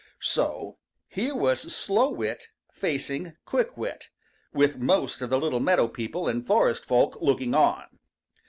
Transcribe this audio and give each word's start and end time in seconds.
So 0.23 0.79
here 1.09 1.35
was 1.35 1.71
Slow 1.75 2.09
Wit 2.09 2.47
facing 2.73 3.37
Quick 3.45 3.77
Wit, 3.77 4.07
with 4.51 4.79
most 4.79 5.21
of 5.21 5.29
the 5.29 5.37
little 5.39 5.59
meadow 5.59 5.87
people 5.87 6.27
and 6.27 6.43
forest 6.43 6.85
folk 6.87 7.21
looking 7.21 7.53
on. 7.53 7.99